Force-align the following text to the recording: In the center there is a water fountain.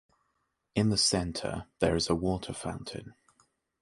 In 0.73 0.89
the 0.89 0.97
center 0.97 1.67
there 1.77 1.95
is 1.95 2.09
a 2.09 2.15
water 2.15 2.53
fountain. 2.53 3.13